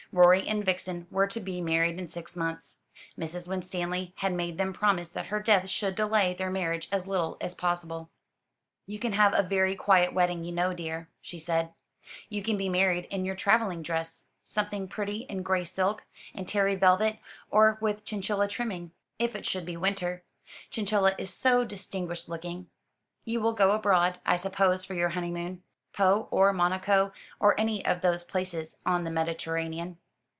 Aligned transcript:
Rorie 0.13 0.45
and 0.45 0.65
Vixen 0.65 1.07
were 1.09 1.27
to 1.27 1.39
be 1.39 1.61
married 1.61 1.97
in 1.97 2.09
six 2.09 2.35
months. 2.35 2.79
Mrs. 3.17 3.47
Winstanley 3.47 4.11
had 4.17 4.33
made 4.33 4.57
them 4.57 4.73
promise 4.73 5.07
that 5.07 5.27
her 5.27 5.39
death 5.39 5.69
should 5.69 5.95
delay 5.95 6.33
their 6.33 6.51
marriage 6.51 6.89
as 6.91 7.07
little 7.07 7.37
as 7.39 7.55
possible. 7.55 8.09
"You 8.85 8.99
can 8.99 9.13
have 9.13 9.33
a 9.33 9.41
very 9.41 9.73
quiet 9.73 10.11
wedding, 10.11 10.43
you 10.43 10.51
know, 10.51 10.73
dear," 10.73 11.07
she 11.21 11.39
said. 11.39 11.73
"You 12.27 12.43
can 12.43 12.57
be 12.57 12.67
married 12.67 13.05
in 13.05 13.23
your 13.23 13.35
travelling 13.37 13.81
dress 13.83 14.25
something 14.43 14.89
pretty 14.89 15.19
in 15.29 15.43
gray 15.43 15.63
silk 15.63 16.03
and 16.35 16.45
terry 16.45 16.75
velvet, 16.75 17.19
or 17.49 17.77
with 17.79 18.03
chinchilla 18.03 18.49
trimming, 18.49 18.91
if 19.17 19.33
it 19.33 19.45
should 19.45 19.63
be 19.65 19.77
winter. 19.77 20.25
Chinchilla 20.71 21.15
is 21.17 21.33
so 21.33 21.63
distinguished 21.63 22.27
looking. 22.27 22.69
You 23.23 23.39
will 23.39 23.53
go 23.53 23.71
abroad, 23.71 24.19
I 24.25 24.35
suppose, 24.35 24.83
for 24.83 24.93
your 24.93 25.09
honeymoon. 25.09 25.63
Pau, 25.93 26.27
or 26.31 26.51
Monaco, 26.53 27.11
or 27.39 27.57
any 27.59 27.83
of 27.85 28.01
those 28.01 28.23
places 28.25 28.77
on 28.85 29.03
the 29.05 29.11
Mediterranean." 29.11 29.97